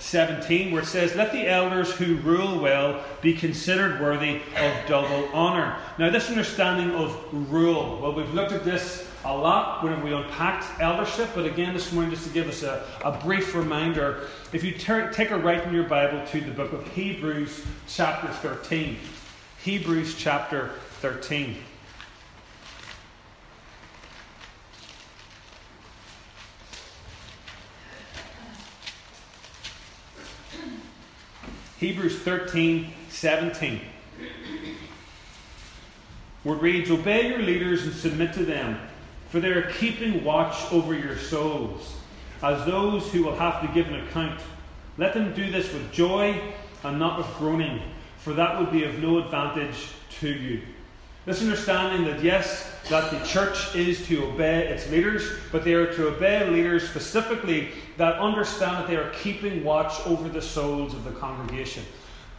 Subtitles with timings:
[0.00, 5.28] 17, where it says, Let the elders who rule well be considered worthy of double
[5.32, 5.76] honour.
[5.98, 7.18] Now, this understanding of
[7.52, 11.92] rule, well, we've looked at this a lot when we unpacked eldership, but again this
[11.92, 15.74] morning, just to give us a, a brief reminder, if you take a right in
[15.74, 18.96] your Bible to the book of Hebrews, chapter 13.
[19.62, 20.70] Hebrews, chapter
[21.00, 21.58] 13.
[31.80, 33.80] Hebrews 13, 17.
[36.42, 38.78] Where it reads, Obey your leaders and submit to them,
[39.30, 41.96] for they are keeping watch over your souls,
[42.42, 44.42] as those who will have to give an account.
[44.98, 46.38] Let them do this with joy
[46.84, 47.80] and not with groaning,
[48.18, 49.88] for that would be of no advantage
[50.20, 50.60] to you.
[51.26, 55.92] This understanding that yes, that the church is to obey its leaders, but they are
[55.94, 61.04] to obey leaders specifically that understand that they are keeping watch over the souls of
[61.04, 61.84] the congregation.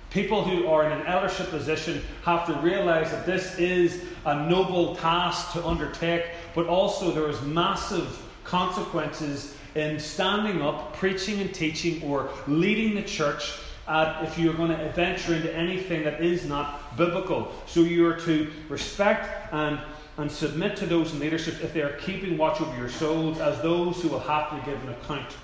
[0.09, 4.95] People who are in an eldership position have to realize that this is a noble
[4.95, 12.01] task to undertake, but also there is massive consequences in standing up, preaching and teaching,
[12.03, 13.53] or leading the church
[13.91, 17.51] uh, if you're going to venture into anything that is not biblical.
[17.67, 19.77] So you are to respect and,
[20.17, 23.61] and submit to those in leadership if they are keeping watch over your souls as
[23.61, 25.35] those who will have to give an account.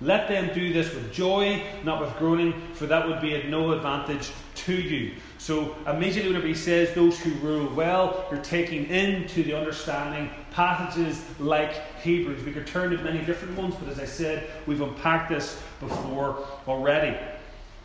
[0.00, 3.72] Let them do this with joy, not with groaning, for that would be of no
[3.72, 5.14] advantage to you.
[5.38, 11.22] So, immediately, whenever he says those who rule well, you're taking into the understanding passages
[11.38, 12.44] like Hebrews.
[12.44, 16.46] We could turn to many different ones, but as I said, we've unpacked this before
[16.66, 17.18] already.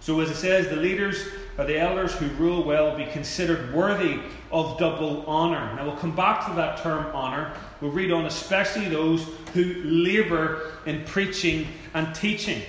[0.05, 4.19] So, as it says, the leaders or the elders who rule well be considered worthy
[4.51, 5.75] of double honour.
[5.75, 7.53] Now, we'll come back to that term honour.
[7.81, 9.23] We'll read on, especially those
[9.55, 12.61] who labour in preaching and teaching.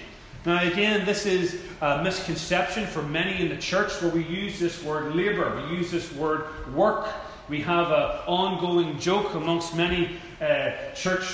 [0.47, 4.83] Now, again, this is a misconception for many in the church where we use this
[4.83, 7.07] word labour, we use this word work.
[7.51, 11.27] We have an ongoing joke amongst many uh, church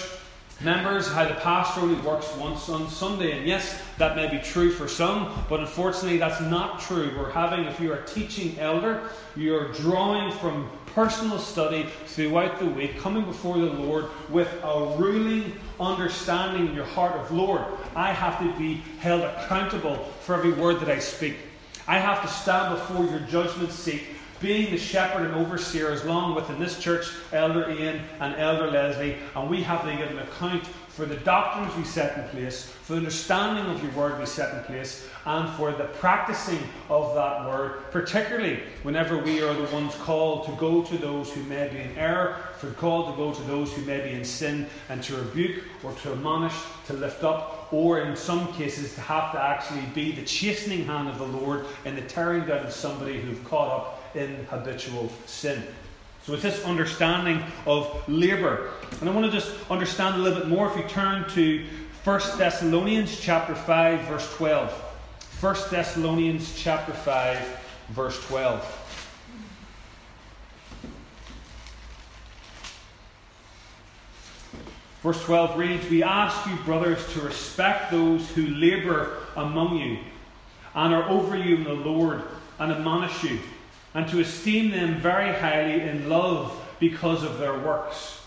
[0.65, 3.39] members how the pastor only works once on Sunday.
[3.39, 7.13] And yes, that may be true for some, but unfortunately, that's not true.
[7.17, 12.67] We're having, if you are a teaching elder, you're drawing from personal study throughout the
[12.67, 17.65] week, coming before the Lord with a ruling understanding in your heart of Lord.
[17.97, 21.37] I have to be held accountable for every word that I speak.
[21.87, 24.03] I have to stand before your judgment seat
[24.43, 28.71] being the shepherd and overseer, as long with in this church, Elder Ian and Elder
[28.71, 32.67] Leslie, and we have to give an account for the doctrines we set in place,
[32.67, 36.59] for the understanding of your word we set in place, and for the practicing
[36.91, 41.43] of that word, particularly whenever we are the ones called to go to those who
[41.45, 44.67] may be in error, for called to go to those who may be in sin,
[44.91, 46.55] and to rebuke or to admonish,
[46.87, 51.09] to lift up, or in some cases to have to actually be the chastening hand
[51.09, 55.63] of the Lord in the tearing down of somebody who've caught up in habitual sin.
[56.25, 58.71] So it's this understanding of labour.
[59.01, 61.65] And I want to just understand a little bit more if you turn to
[62.05, 64.71] 1 Thessalonians chapter 5 verse 12.
[65.41, 68.79] 1 Thessalonians chapter 5 verse 12.
[75.03, 79.99] Verse 12 reads, We ask you, brothers, to respect those who labour among you
[80.77, 82.23] and are over you in the Lord
[82.61, 83.41] and admonish you
[83.95, 88.21] and to esteem them very highly in love because of their works.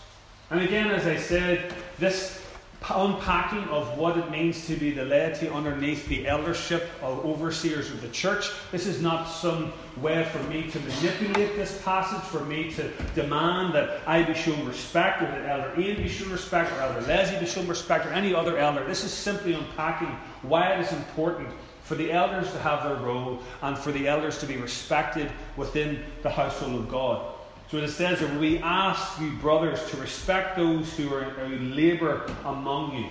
[0.50, 2.42] And again, as I said, this
[2.88, 8.00] unpacking of what it means to be the laity underneath the eldership of overseers of
[8.00, 8.50] the church.
[8.70, 13.74] This is not some way for me to manipulate this passage, for me to demand
[13.74, 17.40] that I be shown respect, or that Elder Ian be shown respect, or Elder Leslie
[17.40, 18.84] be shown respect, or any other elder.
[18.84, 21.48] This is simply unpacking why it is important
[21.86, 26.02] for the elders to have their role and for the elders to be respected within
[26.22, 27.32] the household of God.
[27.70, 32.28] So it says that we ask you, brothers, to respect those who are who labour
[32.44, 33.06] among you.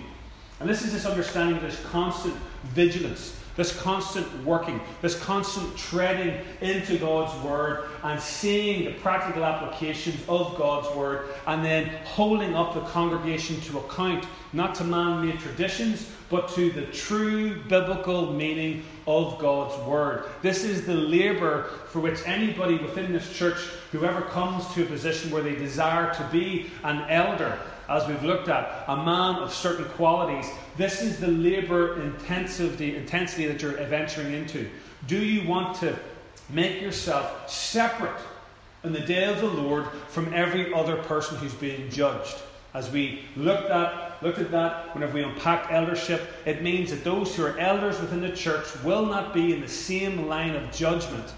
[0.59, 6.39] And this is this understanding of this constant vigilance, this constant working, this constant treading
[6.61, 12.73] into God's Word and seeing the practical applications of God's Word and then holding up
[12.73, 18.83] the congregation to account, not to man made traditions, but to the true biblical meaning
[19.07, 20.25] of God's Word.
[20.41, 23.57] This is the labour for which anybody within this church,
[23.91, 27.57] whoever comes to a position where they desire to be an elder,
[27.87, 33.45] as we've looked at, a man of certain qualities, this is the labour intensity, intensity
[33.47, 34.69] that you're venturing into.
[35.07, 35.97] Do you want to
[36.49, 38.19] make yourself separate
[38.83, 42.37] in the day of the Lord from every other person who's being judged?
[42.73, 47.35] As we looked at looked at that, whenever we unpacked eldership, it means that those
[47.35, 51.33] who are elders within the church will not be in the same line of judgment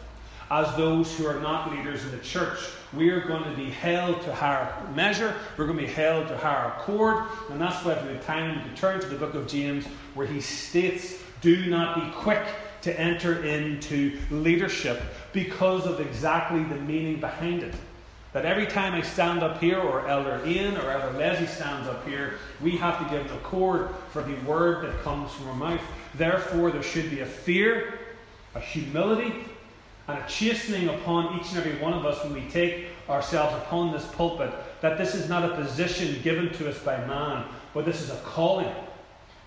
[0.50, 2.60] as those who are not leaders in the church.
[2.94, 6.38] We are going to be held to higher measure, we're going to be held to
[6.38, 9.86] higher accord, and that's why for the time we turn to the book of James,
[10.14, 12.46] where he states, Do not be quick
[12.84, 15.02] to enter into leadership
[15.34, 17.76] because of exactly the meaning behind it.
[18.34, 22.08] That every time I stand up here, or Elder Ian or Elder Leslie stands up
[22.08, 25.82] here, we have to give an accord for the word that comes from our mouth.
[26.14, 28.00] Therefore, there should be a fear,
[28.54, 29.46] a humility,
[30.08, 33.92] and a chastening upon each and every one of us when we take ourselves upon
[33.92, 34.52] this pulpit.
[34.82, 38.18] That this is not a position given to us by man, but this is a
[38.18, 38.74] calling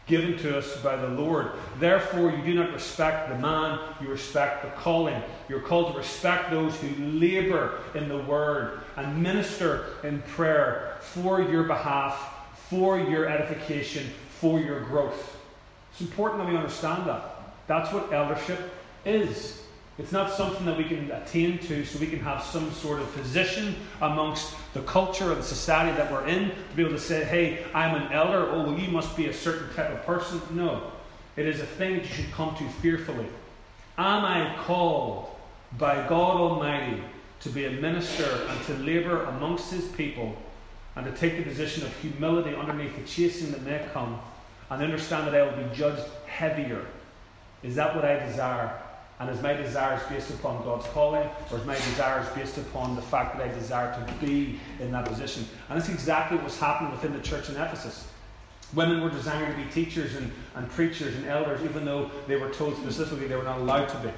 [0.07, 1.53] given to us by the Lord.
[1.79, 5.23] Therefore, you do not respect the man, you respect the calling.
[5.49, 11.41] You're called to respect those who labor in the word and minister in prayer for
[11.41, 14.11] your behalf, for your edification,
[14.41, 15.37] for your growth.
[15.93, 17.55] It's important that we understand that.
[17.69, 18.73] That's what eldership
[19.05, 19.63] is.
[20.01, 23.15] It's not something that we can attain to so we can have some sort of
[23.15, 27.23] position amongst the culture or the society that we're in to be able to say,
[27.23, 28.49] hey, I'm an elder.
[28.51, 30.41] Oh, well, you must be a certain type of person.
[30.53, 30.91] No.
[31.37, 33.27] It is a thing that you should come to fearfully.
[33.99, 35.37] Am I called
[35.77, 37.03] by God Almighty
[37.41, 40.35] to be a minister and to labour amongst His people
[40.97, 44.19] and to take the position of humility underneath the chasing that may come
[44.71, 46.87] and understand that I will be judged heavier?
[47.63, 48.81] Is that what I desire?
[49.21, 53.03] And is my desires based upon God's calling, or is my desires based upon the
[53.03, 55.45] fact that I desire to be in that position?
[55.69, 58.09] And that's exactly what's happening within the church in Ephesus.
[58.75, 62.49] Women were desiring to be teachers and, and preachers and elders, even though they were
[62.49, 64.11] told specifically they were not allowed to be.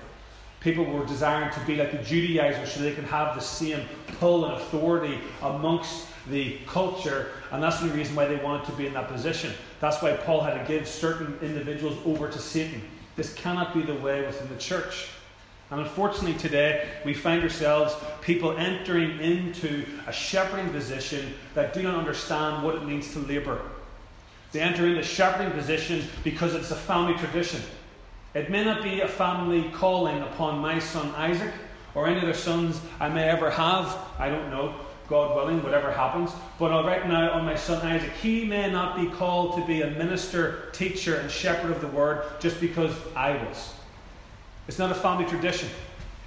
[0.61, 3.81] People were desiring to be like the Judaizers so they can have the same
[4.21, 8.87] pull and authority amongst the culture, and that's the reason why they wanted to be
[8.87, 9.53] in that position.
[9.81, 12.83] That's why Paul had to give certain individuals over to Satan
[13.17, 15.09] this cannot be the way within the church.
[15.71, 21.95] And unfortunately, today, we find ourselves people entering into a shepherding position that do not
[21.95, 23.63] understand what it means to labour.
[24.53, 27.63] They enter into shepherding position because it's a family tradition.
[28.35, 31.53] It may not be a family calling upon my son Isaac
[31.95, 33.97] or any other sons I may ever have.
[34.19, 34.75] I don't know.
[35.13, 36.31] God willing, whatever happens.
[36.59, 39.91] But right now, on my son Isaac, he may not be called to be a
[39.91, 43.75] minister, teacher, and shepherd of the word just because I was.
[44.69, 45.69] It's not a family tradition,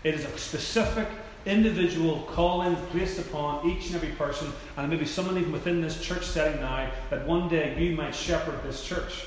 [0.03, 1.07] it is a specific
[1.47, 6.23] individual calling placed upon each and every person, and maybe someone even within this church
[6.23, 9.25] setting now, that one day you might shepherd this church.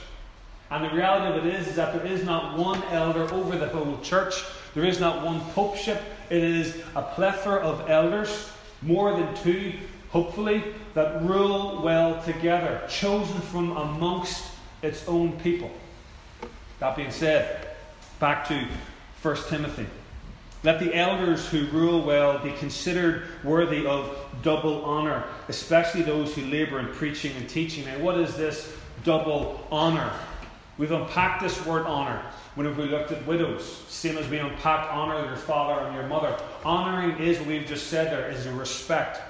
[0.70, 3.68] And the reality of it is, is that there is not one elder over the
[3.68, 4.44] whole church.
[4.74, 6.00] There is not one popeship.
[6.30, 8.52] It is a plethora of elders
[8.82, 9.72] more than two,
[10.10, 10.62] hopefully,
[10.94, 14.44] that rule well together, chosen from amongst
[14.82, 15.70] its own people.
[16.78, 17.68] That being said,
[18.20, 18.66] back to
[19.22, 19.86] 1 Timothy.
[20.64, 26.42] Let the elders who rule well be considered worthy of double honour, especially those who
[26.46, 27.84] labour in preaching and teaching.
[27.84, 28.72] Now, what is this
[29.04, 30.12] double honour?
[30.76, 32.22] We've unpacked this word honour
[32.54, 36.36] whenever we looked at widows, same as we unpacked honor your father and your mother.
[36.64, 39.20] Honoring is what we've just said there is a respect.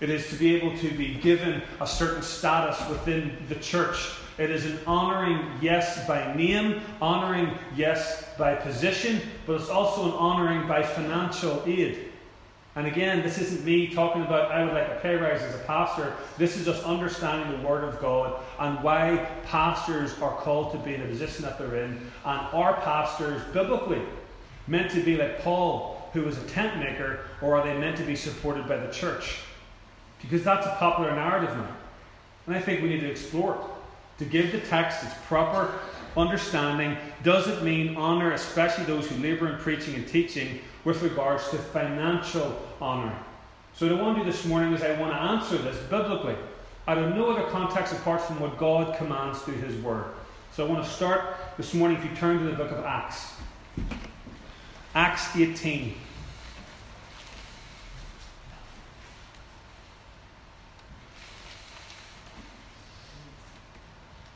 [0.00, 4.12] It is to be able to be given a certain status within the church.
[4.38, 10.12] It is an honoring, yes, by name, honoring, yes, by position, but it's also an
[10.12, 12.08] honoring by financial aid.
[12.76, 15.64] And again, this isn't me talking about I would like a pay rise as a
[15.64, 16.14] pastor.
[16.36, 20.94] This is just understanding the Word of God and why pastors are called to be
[20.94, 21.98] in the position that they're in.
[22.24, 24.02] And are pastors biblically
[24.68, 28.04] meant to be like Paul, who was a tent maker, or are they meant to
[28.04, 29.38] be supported by the church?
[30.20, 31.76] Because that's a popular narrative now.
[32.46, 33.60] And I think we need to explore it.
[34.18, 35.78] To give the text its proper
[36.16, 41.48] understanding, does it mean honour, especially those who labour in preaching and teaching, with regards
[41.50, 43.16] to financial honour.
[43.74, 46.34] So, what I want to do this morning is I want to answer this biblically
[46.86, 50.06] out of no other context apart from what God commands through His Word.
[50.52, 53.34] So, I want to start this morning if you turn to the book of Acts.
[54.98, 55.94] Acts 18.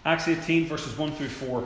[0.04, 1.64] Acts 18, verses 1 through 4.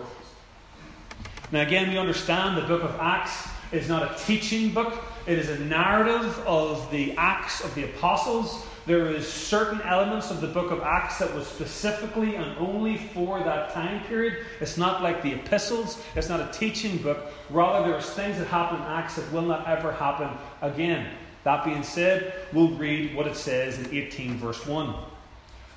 [1.53, 5.51] Now, again, we understand the book of Acts is not a teaching book, it is
[5.51, 8.65] a narrative of the Acts of the Apostles.
[8.87, 13.41] There is certain elements of the book of Acts that was specifically and only for
[13.41, 14.47] that time period.
[14.61, 17.33] It's not like the epistles, it's not a teaching book.
[17.51, 20.31] Rather, there's things that happen in Acts that will not ever happen
[20.63, 21.11] again.
[21.43, 24.95] That being said, we'll read what it says in 18 verse 1.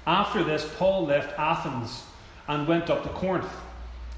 [0.06, 2.04] After this, Paul left Athens
[2.48, 3.50] and went up to Corinth.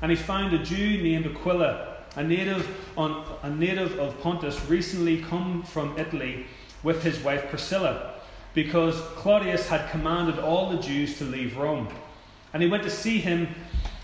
[0.02, 2.68] And he found a Jew named Aquila, a native,
[2.98, 6.46] on, a native of Pontus, recently come from Italy
[6.84, 8.11] with his wife Priscilla,
[8.54, 11.88] because Claudius had commanded all the Jews to leave Rome.
[12.54, 13.48] And he went to see him,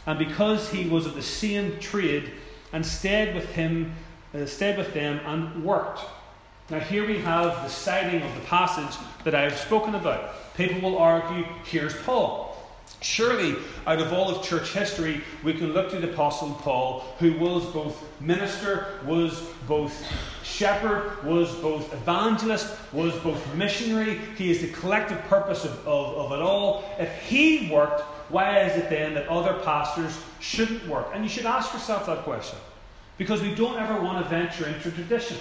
[0.06, 2.32] and because he was of the same trade,
[2.74, 3.94] and stayed with him,
[4.34, 6.02] uh, stayed with them, and worked.
[6.70, 10.54] Now here we have the citing of the passage that I have spoken about.
[10.56, 12.47] People will argue, here's Paul.
[13.02, 17.38] Surely, out of all of church history, we can look to the Apostle Paul, who
[17.38, 19.94] was both minister, was both
[20.44, 24.20] shepherd, was both evangelist, was both missionary.
[24.36, 26.90] He is the collective purpose of, of, of it all.
[26.98, 31.08] If he worked, why is it then that other pastors shouldn't work?
[31.14, 32.58] And you should ask yourself that question.
[33.18, 35.38] Because we don't ever want to venture into tradition.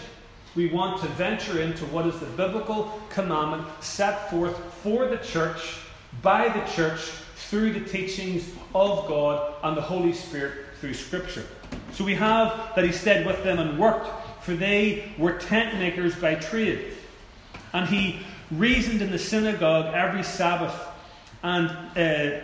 [0.54, 5.78] We want to venture into what is the biblical commandment set forth for the church,
[6.22, 7.00] by the church,
[7.48, 11.46] through the teachings of God and the Holy Spirit through Scripture.
[11.92, 14.08] So we have that he stayed with them and worked,
[14.42, 16.92] for they were tent makers by trade.
[17.72, 20.74] And he reasoned in the synagogue every Sabbath
[21.42, 22.40] and uh,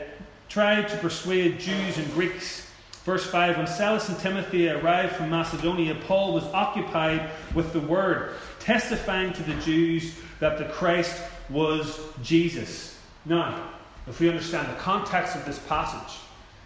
[0.49, 2.69] tried to persuade Jews and Greeks.
[3.05, 8.35] Verse 5 When Silas and Timothy arrived from Macedonia, Paul was occupied with the word,
[8.61, 12.99] testifying to the Jews that the Christ was Jesus.
[13.25, 13.71] Now,
[14.07, 16.19] if we understand the context of this passage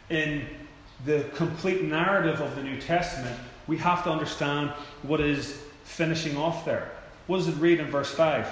[0.08, 0.46] in
[1.04, 4.70] the complete narrative of the New Testament, we have to understand
[5.02, 6.90] what is finishing off there.
[7.26, 8.46] What does it read in verse 5?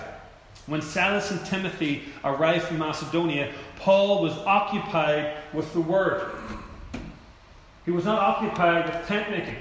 [0.67, 6.31] When Silas and Timothy arrived from Macedonia, Paul was occupied with the word.
[7.85, 9.57] He was not occupied with tent making.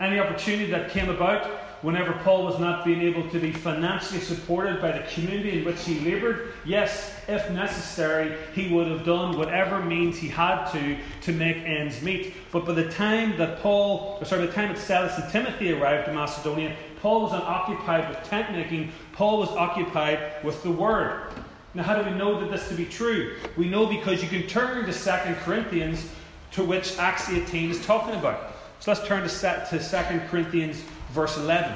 [0.00, 1.48] Any opportunity that came about
[1.82, 5.82] whenever Paul was not being able to be financially supported by the community in which
[5.84, 11.32] he laboured, yes, if necessary, he would have done whatever means he had to to
[11.32, 12.34] make ends meet.
[12.52, 16.08] But by the time that Paul, or sorry, the time that Silas and Timothy arrived
[16.08, 21.32] in Macedonia, Paul was not occupied with tent making, Paul was occupied with the word.
[21.74, 23.38] Now, how do we know that this to be true?
[23.56, 26.08] We know because you can turn to 2 Corinthians,
[26.52, 28.52] to which Acts 18 is talking about.
[28.78, 30.82] So let's turn to, to 2 Corinthians
[31.12, 31.70] verse 11.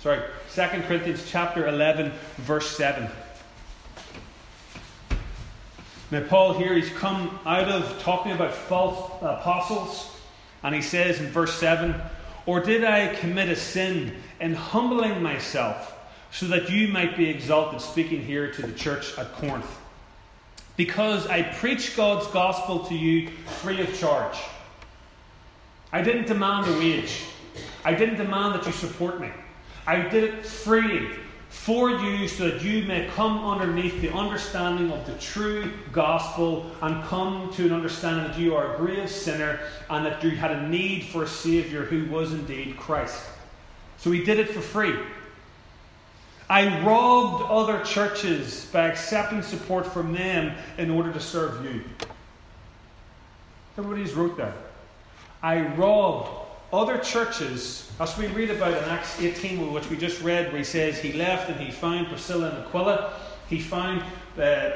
[0.00, 0.20] Sorry,
[0.54, 3.08] 2 Corinthians chapter 11, verse 7.
[6.10, 10.16] Now, Paul here, he's come out of talking about false apostles,
[10.64, 11.94] and he says in verse 7
[12.44, 15.95] Or did I commit a sin in humbling myself?
[16.36, 19.78] So that you might be exalted, speaking here to the church at Corinth.
[20.76, 23.30] Because I preach God's gospel to you
[23.62, 24.36] free of charge.
[25.92, 27.22] I didn't demand a wage.
[27.86, 29.30] I didn't demand that you support me.
[29.86, 31.08] I did it freely
[31.48, 37.02] for you so that you may come underneath the understanding of the true gospel and
[37.04, 40.68] come to an understanding that you are a grave sinner and that you had a
[40.68, 43.24] need for a Saviour who was indeed Christ.
[43.96, 44.96] So he did it for free.
[46.48, 51.82] I robbed other churches by accepting support from them in order to serve you.
[53.76, 54.54] Everybody's wrote that.
[55.42, 56.30] I robbed
[56.72, 60.64] other churches, as we read about in Acts 18, which we just read, where he
[60.64, 63.12] says he left and he found Priscilla and Aquila.
[63.48, 64.02] He found
[64.40, 64.70] uh,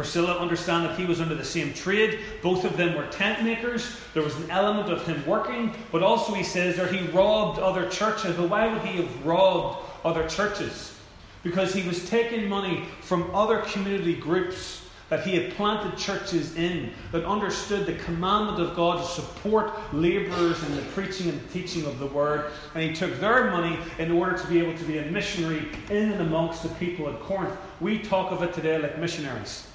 [0.00, 2.20] Priscilla understand that he was under the same trade.
[2.42, 3.98] Both of them were tent makers.
[4.14, 7.86] There was an element of him working, but also he says there he robbed other
[7.90, 8.34] churches.
[8.34, 10.98] But why would he have robbed other churches?
[11.42, 16.94] Because he was taking money from other community groups that he had planted churches in
[17.12, 21.98] that understood the commandment of God to support labourers in the preaching and teaching of
[21.98, 22.52] the word.
[22.74, 26.12] And he took their money in order to be able to be a missionary in
[26.12, 27.54] and amongst the people at Corinth.
[27.80, 29.66] We talk of it today like missionaries.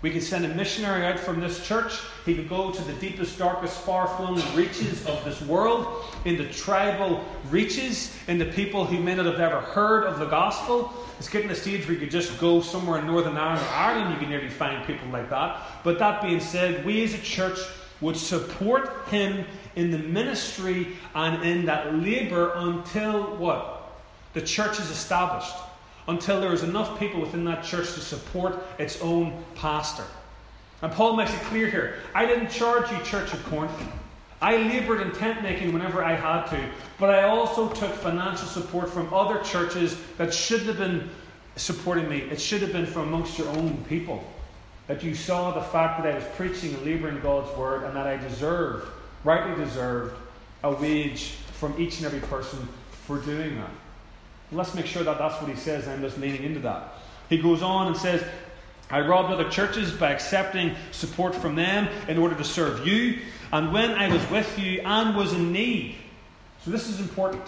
[0.00, 1.98] We could send a missionary out from this church.
[2.24, 7.24] He could go to the deepest, darkest, far flung reaches of this world, into tribal
[7.50, 10.92] reaches, into people who may not have ever heard of the gospel.
[11.18, 13.70] It's getting to the stage where you could just go somewhere in Northern Ireland or
[13.70, 15.60] Ireland, you can nearly find people like that.
[15.82, 17.58] But that being said, we as a church
[18.00, 23.74] would support him in the ministry and in that labour until what?
[24.34, 25.56] The church is established
[26.08, 30.04] until there is enough people within that church to support its own pastor.
[30.82, 33.72] And Paul makes it clear here I didn't charge you, Church of Corinth.
[34.40, 36.64] I laboured in tent making whenever I had to,
[36.98, 41.10] but I also took financial support from other churches that should have been
[41.56, 42.18] supporting me.
[42.18, 44.22] It should have been from amongst your own people.
[44.86, 48.06] That you saw the fact that I was preaching and labouring God's word and that
[48.06, 48.88] I deserved,
[49.24, 50.14] rightly deserved,
[50.62, 53.70] a wage from each and every person for doing that.
[54.50, 55.86] Let's make sure that that's what he says.
[55.88, 56.94] I'm just leaning into that.
[57.28, 58.24] He goes on and says,
[58.90, 63.18] I robbed other churches by accepting support from them in order to serve you.
[63.52, 65.96] And when I was with you and was in need.
[66.64, 67.42] So this is important.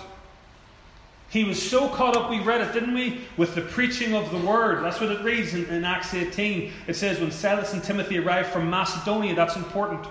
[1.30, 3.20] He was so caught up, we read it, didn't we?
[3.36, 4.82] With the preaching of the word.
[4.82, 6.72] That's what it reads in, in Acts 18.
[6.88, 10.04] It says, when Silas and Timothy arrived from Macedonia, that's important.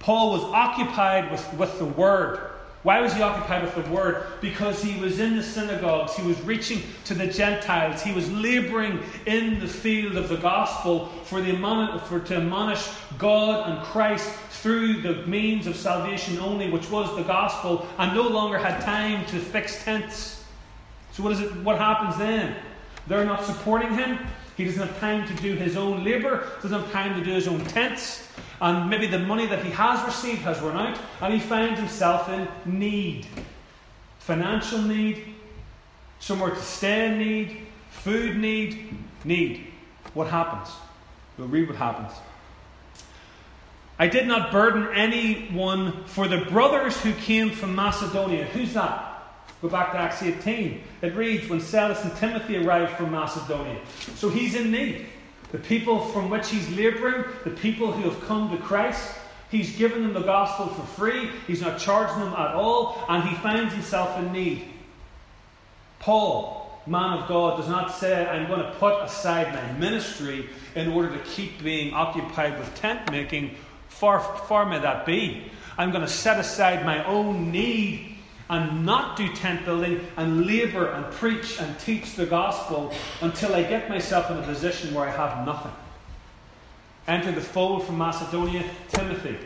[0.00, 2.50] Paul was occupied with, with the word.
[2.82, 4.26] Why was he occupied with the word?
[4.40, 8.98] Because he was in the synagogues, he was reaching to the Gentiles, he was laboring
[9.26, 11.52] in the field of the gospel for, the,
[12.06, 17.22] for to admonish God and Christ through the means of salvation only, which was the
[17.22, 20.44] gospel, and no longer had time to fix tents.
[21.12, 21.54] So what is it?
[21.62, 22.56] What happens then?
[23.06, 24.18] They're not supporting him.
[24.62, 27.48] He doesn't have time to do his own labour, doesn't have time to do his
[27.48, 28.28] own tents
[28.62, 32.28] and maybe the money that he has received has run out, and he finds himself
[32.28, 33.26] in need
[34.20, 35.34] financial need,
[36.20, 39.66] somewhere to stay in need, food need, need.
[40.14, 40.72] What happens?
[41.36, 42.12] We'll read what happens.
[43.98, 48.44] I did not burden anyone for the brothers who came from Macedonia.
[48.44, 49.11] Who's that?
[49.62, 50.82] Go back to Acts 18.
[51.02, 53.78] It reads, When Silas and Timothy arrived from Macedonia.
[54.16, 55.06] So he's in need
[55.52, 59.14] the people from which he's laboring, the people who have come to Christ.
[59.50, 63.34] He's given them the gospel for free, he's not charging them at all, and he
[63.36, 64.64] finds himself in need.
[65.98, 70.88] Paul, man of God, does not say, I'm going to put aside my ministry in
[70.88, 73.56] order to keep being occupied with tent making.
[73.90, 75.50] Far, far may that be.
[75.76, 78.11] I'm going to set aside my own need
[78.52, 82.92] and not do tent building and labour and preach and teach the gospel
[83.22, 85.72] until I get myself in a position where I have nothing.
[87.08, 89.38] Enter the fold from Macedonia, Timothy,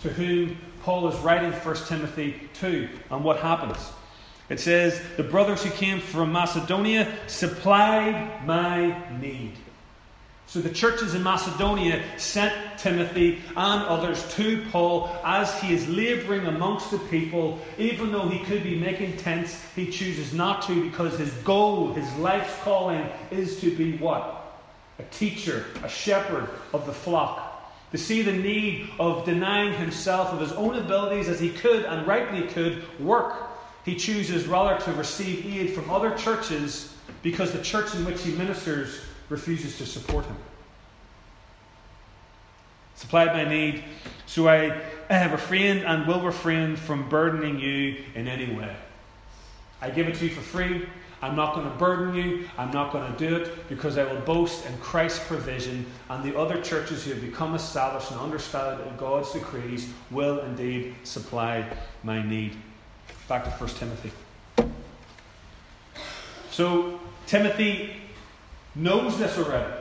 [0.00, 2.88] to whom Paul is writing 1 Timothy 2.
[3.10, 3.92] And what happens?
[4.48, 9.58] It says, The brothers who came from Macedonia supplied my need.
[10.48, 16.46] So the churches in Macedonia sent Timothy and others to Paul as he is labouring
[16.46, 17.58] amongst the people.
[17.76, 22.10] Even though he could be making tents, he chooses not to because his goal, his
[22.16, 24.56] life's calling, is to be what?
[24.98, 27.44] A teacher, a shepherd of the flock.
[27.92, 32.06] To see the need of denying himself of his own abilities as he could and
[32.06, 33.34] rightly could work.
[33.84, 38.32] He chooses rather to receive aid from other churches because the church in which he
[38.32, 40.36] ministers refuses to support him.
[42.94, 43.84] Supplied my need,
[44.26, 48.74] so I, I have refrained and will refrain from burdening you in any way.
[49.80, 50.88] I give it to you for free.
[51.20, 52.48] I'm not going to burden you.
[52.56, 56.36] I'm not going to do it because I will boast in Christ's provision, and the
[56.38, 61.68] other churches who have become established and understood God's decrees will indeed supply
[62.02, 62.56] my need.
[63.28, 64.12] Back to 1 Timothy.
[66.50, 67.96] So, Timothy
[68.78, 69.74] knows this already.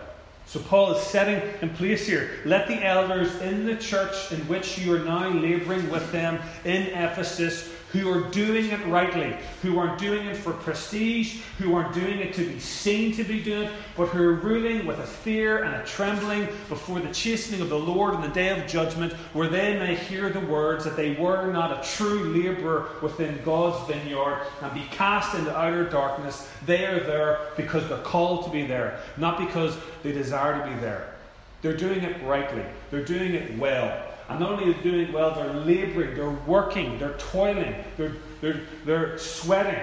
[0.46, 2.32] So Paul is setting in place here.
[2.46, 6.84] Let the elders in the church in which you are now labouring with them in
[6.84, 12.20] Ephesus who are doing it rightly, who aren't doing it for prestige, who aren't doing
[12.20, 15.64] it to be seen to be doing it, but who are ruling with a fear
[15.64, 19.48] and a trembling before the chastening of the Lord in the day of judgment, where
[19.48, 24.46] they may hear the words that they were not a true labourer within God's vineyard
[24.62, 26.50] and be cast into outer darkness.
[26.66, 30.80] They are there because they're called to be there, not because they desire to be
[30.82, 31.16] there.
[31.62, 34.04] They're doing it rightly, they're doing it well.
[34.30, 38.62] And not only are they doing well, they're laboring, they're working, they're toiling, they're, they're,
[38.86, 39.80] they're sweating.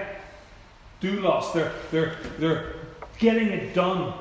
[1.01, 2.75] Doulos, they're, they're, they're
[3.17, 4.13] getting it done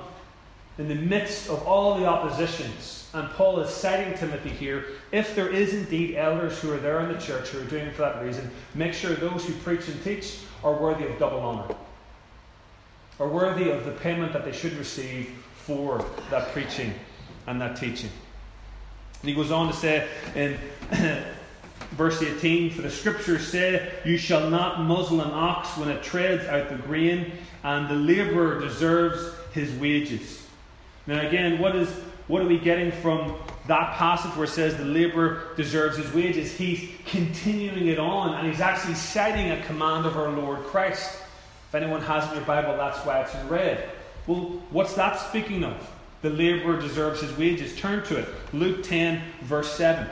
[0.78, 3.10] in the midst of all the oppositions.
[3.14, 4.86] And Paul is citing Timothy here.
[5.12, 8.02] If there is indeed elders who are there in the church who are doing for
[8.02, 11.76] that reason, make sure those who preach and teach are worthy of double honour,
[13.20, 16.92] are worthy of the payment that they should receive for that preaching
[17.46, 18.10] and that teaching.
[19.20, 20.58] And he goes on to say in
[21.92, 26.44] verse 18 For the scriptures say, You shall not muzzle an ox when it treads
[26.46, 30.46] out the grain, and the labourer deserves his wages.
[31.06, 31.88] Now, again, what is
[32.26, 36.52] what are we getting from that passage where it says the labourer deserves his wages?
[36.52, 41.18] He's continuing it on, and he's actually citing a command of our Lord Christ.
[41.68, 43.90] If anyone has in your Bible, that's why it's in red.
[44.26, 45.90] Well, what's that speaking of?
[46.24, 47.76] The laborer deserves his wages.
[47.76, 48.26] Turn to it.
[48.54, 50.08] Luke 10, verse 7.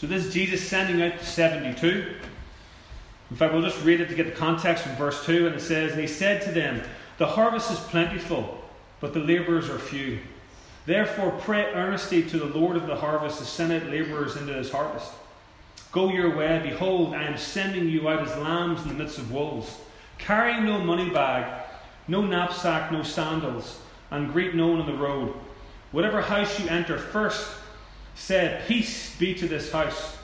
[0.00, 2.14] So this is Jesus sending out the 72.
[3.30, 5.60] In fact, we'll just read it to get the context from verse 2, and it
[5.60, 6.80] says, And he said to them,
[7.18, 8.64] The harvest is plentiful,
[9.00, 10.20] but the labourers are few.
[10.86, 14.70] Therefore, pray earnestly to the Lord of the harvest to send out labourers into his
[14.70, 15.12] harvest.
[15.92, 19.30] Go your way, behold, I am sending you out as lambs in the midst of
[19.30, 19.76] wolves.
[20.16, 21.62] Carry no money bag,
[22.08, 23.78] no knapsack, no sandals,
[24.10, 25.34] and greet no one on the road.
[25.92, 27.59] Whatever house you enter, first
[28.14, 30.16] say, Peace be to this house.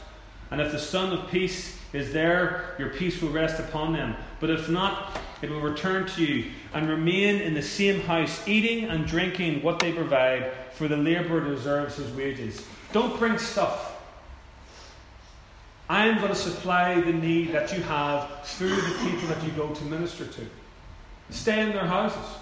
[0.50, 4.14] And if the Son of Peace is there, your peace will rest upon them.
[4.38, 8.84] But if not, it will return to you, and remain in the same house, eating
[8.84, 12.64] and drinking what they provide, for the labourer deserves his wages.
[12.92, 13.94] Don't bring stuff.
[15.88, 19.50] I am going to supply the need that you have through the people that you
[19.52, 20.46] go to minister to.
[21.30, 22.38] Stay in their houses.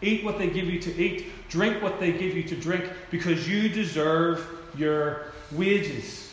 [0.00, 1.48] Eat what they give you to eat.
[1.48, 6.32] Drink what they give you to drink because you deserve your wages.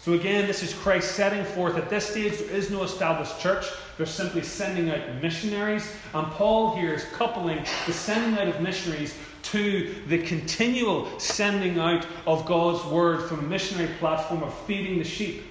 [0.00, 3.66] So, again, this is Christ setting forth at this stage there is no established church.
[3.96, 5.92] They're simply sending out missionaries.
[6.14, 9.18] And Paul here is coupling the sending out of missionaries
[9.50, 15.04] to the continual sending out of God's word from a missionary platform of feeding the
[15.04, 15.42] sheep,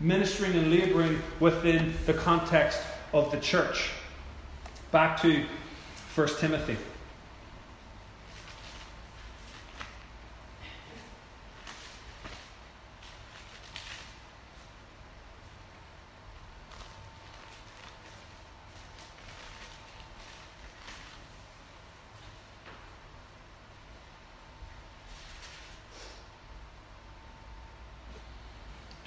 [0.00, 2.80] ministering and laboring within the context
[3.12, 3.90] of the church.
[4.90, 5.44] Back to
[6.14, 6.76] 1 Timothy.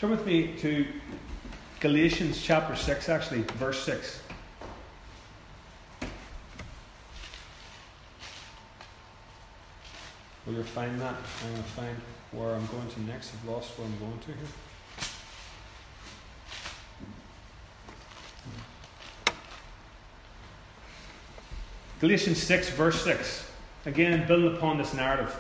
[0.02, 0.88] Turn with me to
[1.80, 4.20] Galatians chapter 6, actually, verse 6.
[10.48, 11.14] Will you find that?
[11.44, 11.96] I'm going to find
[12.32, 13.32] where I'm going to next.
[13.36, 14.36] I've lost where I'm going to here.
[22.00, 23.52] Galatians 6, verse 6.
[23.86, 25.40] Again, building upon this narrative.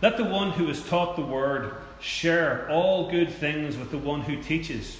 [0.00, 4.20] Let the one who is taught the word Share all good things with the one
[4.20, 4.98] who teaches.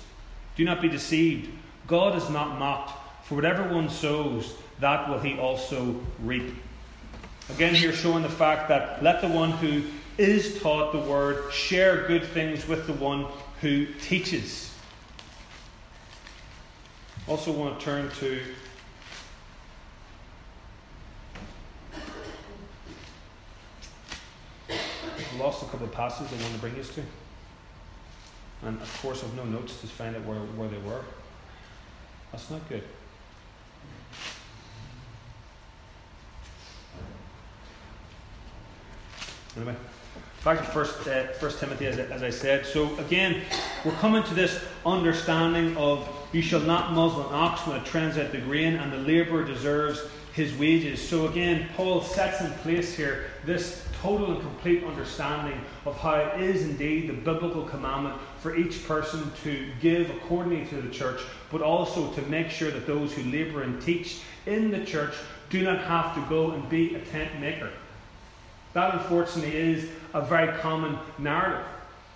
[0.56, 1.50] Do not be deceived.
[1.86, 2.92] God is not mocked,
[3.26, 6.54] for whatever one sows, that will he also reap.
[7.50, 9.82] Again, here showing the fact that let the one who
[10.16, 13.26] is taught the word share good things with the one
[13.60, 14.74] who teaches.
[17.28, 18.40] Also, want to turn to
[25.38, 27.03] lost a couple of passages I want to bring you to.
[28.62, 31.03] And of course, I've no notes to find out where, where they were.
[32.33, 32.83] That's not good.
[39.57, 39.77] Anyway,
[40.44, 42.66] back to First, uh, First Timothy, as, as I said.
[42.66, 43.42] So again,
[43.85, 48.18] we're coming to this understanding of you shall not muzzle an ox when it treads
[48.18, 50.03] out the grain, and the labourer deserves
[50.35, 51.01] his wages.
[51.01, 56.40] So again, Paul sets in place here this total and complete understanding of how it
[56.40, 61.20] is indeed the biblical commandment for each person to give accordingly to the church,
[61.51, 65.14] but also to make sure that those who labour and teach in the church
[65.51, 67.70] do not have to go and be a tent maker.
[68.73, 71.64] That unfortunately is a very common narrative.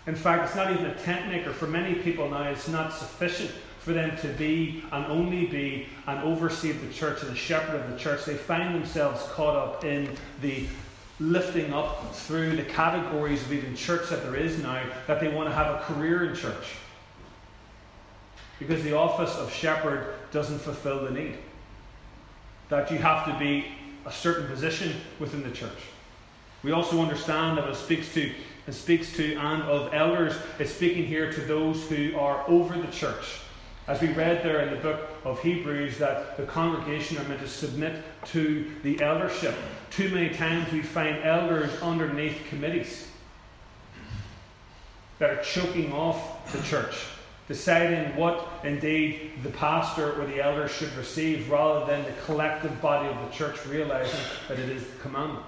[0.09, 1.53] In fact, it's not even a tent maker.
[1.53, 6.19] For many people now, it's not sufficient for them to be and only be an
[6.19, 8.25] overseer of the church and a shepherd of the church.
[8.25, 10.11] They find themselves caught up in
[10.43, 10.67] the
[11.21, 15.49] lifting up through the categories of even church that there is now that they want
[15.49, 16.77] to have a career in church.
[18.59, 21.37] Because the office of shepherd doesn't fulfill the need.
[22.69, 23.67] That you have to be
[24.05, 25.79] a certain position within the church.
[26.63, 28.33] We also understand that it speaks to
[28.69, 32.93] it speaks to and of elders, it's speaking here to those who are over the
[32.93, 33.41] church.
[33.89, 37.49] As we read there in the book of Hebrews, that the congregation are meant to
[37.49, 39.55] submit to the eldership.
[39.91, 43.09] Too many times we find elders underneath committees
[45.19, 47.07] that are choking off the church,
[47.49, 53.09] deciding what indeed the pastor or the elder should receive rather than the collective body
[53.09, 55.47] of the church realizing that it is the commandment.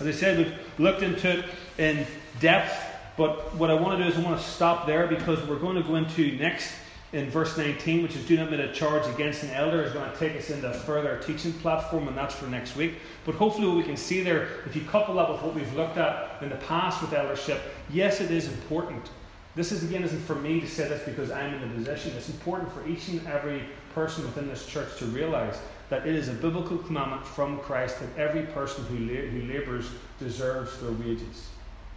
[0.00, 1.44] As I said, we've looked into it
[1.78, 2.06] in
[2.40, 2.74] depth,
[3.16, 5.76] but what I want to do is I want to stop there because we're going
[5.76, 6.74] to go into next
[7.12, 10.10] in verse 19, which is do not make a charge against an elder, is going
[10.10, 12.94] to take us into a further teaching platform, and that's for next week.
[13.26, 15.98] But hopefully, what we can see there, if you couple that with what we've looked
[15.98, 19.10] at in the past with eldership, yes, it is important.
[19.54, 22.12] This is again isn't for me to say this because I'm in the position.
[22.16, 25.58] It's important for each and every person within this church to realize
[25.90, 29.90] that it is a biblical commandment from Christ that every person who, la- who labours
[30.18, 31.50] deserves their wages.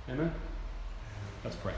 [0.10, 0.34] Amen.
[1.46, 1.74] Let's pray.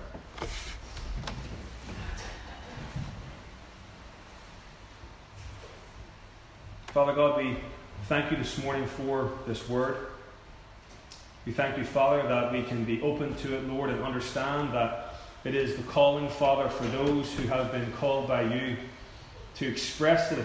[6.97, 7.55] Father God, we
[8.07, 9.97] thank you this morning for this word.
[11.45, 15.13] We thank you, Father, that we can be open to it, Lord, and understand that
[15.43, 18.77] it is the calling, Father, for those who have been called by you
[19.57, 20.43] to expressly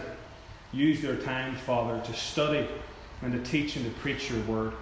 [0.75, 2.69] use their time, Father, to study
[3.23, 4.75] and to teach and to preach your word.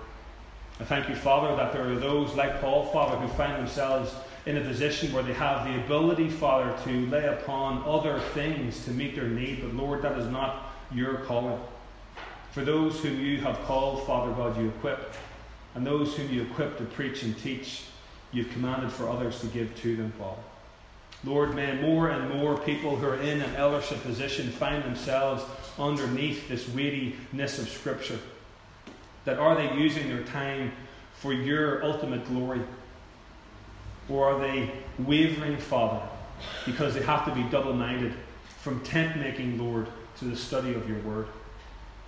[0.80, 4.12] I thank you, Father, that there are those like Paul, Father, who find themselves
[4.44, 8.90] in a position where they have the ability, Father, to lay upon other things to
[8.90, 9.61] meet their need.
[9.62, 11.61] But Lord, that is not your calling.
[12.53, 15.14] For those whom you have called, Father God, you equip.
[15.74, 17.85] And those whom you equip to preach and teach,
[18.33, 20.42] you've commanded for others to give to them, Father.
[21.22, 25.44] Lord, may more and more people who are in an eldership position find themselves
[25.79, 28.18] underneath this weightiness of Scripture.
[29.26, 30.72] That are they using their time
[31.14, 32.62] for your ultimate glory?
[34.09, 36.00] Or are they wavering, Father,
[36.64, 38.14] because they have to be double minded
[38.59, 39.87] from tent making, Lord,
[40.20, 41.26] to the study of your word.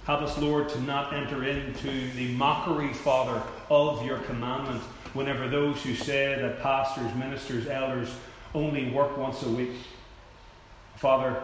[0.05, 4.83] Help us, Lord, to not enter into the mockery, Father, of your commandment
[5.15, 8.11] whenever those who say that pastors, ministers, elders
[8.55, 9.71] only work once a week.
[10.97, 11.43] Father,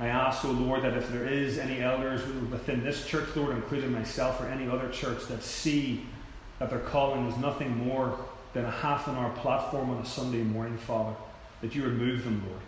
[0.00, 3.54] I ask, O oh Lord, that if there is any elders within this church, Lord,
[3.54, 6.06] including myself or any other church, that see
[6.58, 8.18] that their calling is nothing more
[8.52, 11.14] than a half an hour platform on a Sunday morning, Father,
[11.60, 12.60] that you remove them, Lord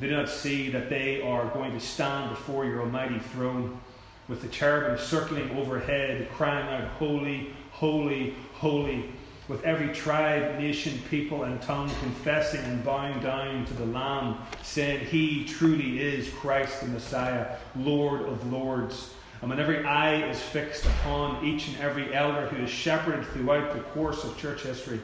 [0.00, 3.80] they do not see that they are going to stand before your almighty throne
[4.28, 9.10] with the cherubim circling overhead, crying out, Holy, holy, holy,
[9.48, 15.06] with every tribe, nation, people, and tongue confessing and bowing down to the Lamb, saying,
[15.06, 19.14] He truly is Christ the Messiah, Lord of lords.
[19.40, 23.74] And when every eye is fixed upon each and every elder who is shepherded throughout
[23.74, 25.00] the course of church history,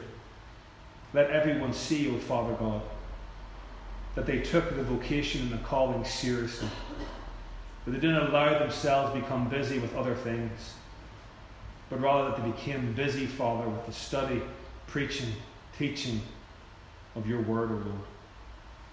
[1.13, 2.81] let everyone see, O Father God,
[4.15, 6.69] that they took the vocation and the calling seriously.
[7.85, 10.75] That they didn't allow themselves to become busy with other things,
[11.89, 14.41] but rather that they became busy, Father, with the study,
[14.87, 15.33] preaching,
[15.77, 16.21] teaching
[17.15, 18.01] of your word, O Lord.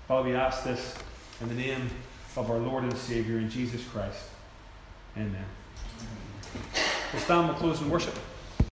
[0.09, 0.95] Father, we ask this
[1.41, 1.89] in the name
[2.37, 4.25] of our Lord and Savior, in Jesus Christ.
[5.17, 5.45] Amen.
[7.13, 8.15] We'll stand and close in worship.